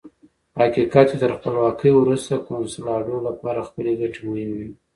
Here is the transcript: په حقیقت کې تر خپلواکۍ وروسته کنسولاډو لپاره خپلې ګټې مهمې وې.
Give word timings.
په 0.53 0.57
حقیقت 0.65 1.05
کې 1.09 1.17
تر 1.21 1.31
خپلواکۍ 1.37 1.91
وروسته 1.95 2.33
کنسولاډو 2.47 3.15
لپاره 3.27 3.67
خپلې 3.69 3.91
ګټې 3.99 4.19
مهمې 4.27 4.55
وې. 4.59 4.69